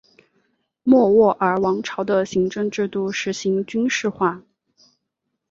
[0.81, 4.41] 莫卧儿王朝的行政制度实行军事化。